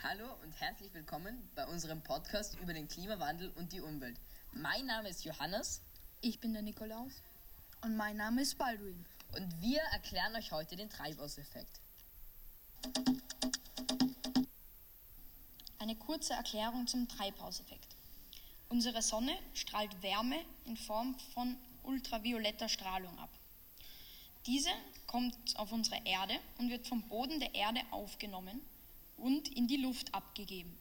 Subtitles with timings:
[0.00, 4.16] Hallo und herzlich willkommen bei unserem Podcast über den Klimawandel und die Umwelt.
[4.52, 5.82] Mein Name ist Johannes
[6.20, 7.20] Ich bin der Nikolaus.
[7.82, 9.04] Und mein Name ist Baldwin.
[9.36, 11.80] und wir erklären euch heute den Treibhauseffekt.
[15.80, 17.96] Eine kurze Erklärung zum Treibhauseffekt.
[18.68, 23.30] Unsere Sonne strahlt Wärme in Form von ultravioletter Strahlung ab.
[24.46, 24.70] Diese
[25.08, 28.60] kommt auf unsere Erde und wird vom Boden der Erde aufgenommen
[29.18, 30.76] und in die Luft abgegeben.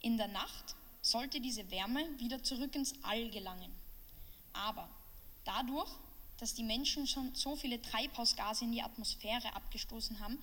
[0.00, 3.72] In der Nacht sollte diese Wärme wieder zurück ins All gelangen.
[4.52, 4.88] Aber
[5.44, 5.90] dadurch,
[6.38, 10.38] dass die Menschen schon so viele Treibhausgase in die Atmosphäre abgestoßen haben,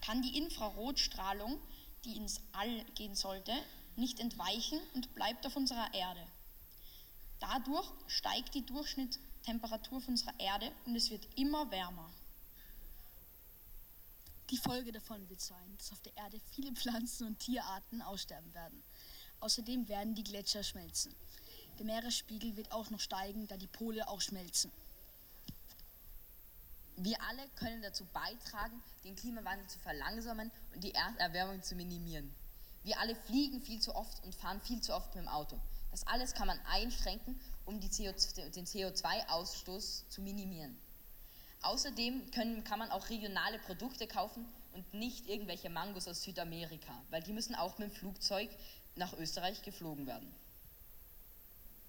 [0.00, 1.58] kann die Infrarotstrahlung,
[2.04, 3.52] die ins All gehen sollte,
[3.96, 6.26] nicht entweichen und bleibt auf unserer Erde.
[7.40, 12.10] Dadurch steigt die Durchschnittstemperatur von unserer Erde und es wird immer wärmer.
[14.50, 18.82] Die Folge davon wird sein, dass auf der Erde viele Pflanzen und Tierarten aussterben werden.
[19.40, 21.14] Außerdem werden die Gletscher schmelzen.
[21.78, 24.72] Der Meeresspiegel wird auch noch steigen, da die Pole auch schmelzen.
[26.96, 32.34] Wir alle können dazu beitragen, den Klimawandel zu verlangsamen und die Erderwärmung zu minimieren.
[32.82, 35.60] Wir alle fliegen viel zu oft und fahren viel zu oft mit dem Auto.
[35.90, 38.12] Das alles kann man einschränken, um CO
[38.54, 40.76] den CO2-Ausstoß zu minimieren.
[41.62, 47.22] Außerdem können, kann man auch regionale Produkte kaufen und nicht irgendwelche Mangos aus Südamerika, weil
[47.22, 48.50] die müssen auch mit dem Flugzeug
[48.94, 50.30] nach Österreich geflogen werden.